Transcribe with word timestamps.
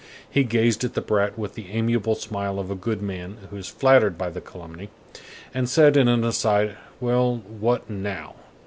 He 0.27 0.43
gazed 0.43 0.83
at 0.83 0.95
the 0.95 0.99
brat 1.01 1.37
with 1.37 1.53
the 1.53 1.69
amiable 1.69 2.15
smile 2.15 2.57
of 2.57 2.71
a 2.71 2.75
good 2.75 3.03
man 3.03 3.37
who 3.51 3.55
is 3.55 3.67
flattered 3.67 4.17
by 4.17 4.31
the 4.31 4.41
calumny, 4.41 4.89
and 5.53 5.69
said 5.69 5.95
in 5.95 6.07
an 6.07 6.23
aside: 6.23 6.75
"Well, 6.99 7.43
what 7.47 7.87
now? 7.87 8.33